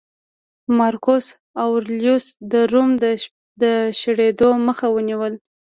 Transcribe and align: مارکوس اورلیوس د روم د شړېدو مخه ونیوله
مارکوس 0.77 1.25
اورلیوس 1.63 2.25
د 2.51 2.53
روم 2.71 2.89
د 3.61 3.63
شړېدو 3.99 4.49
مخه 4.67 4.87
ونیوله 4.95 5.37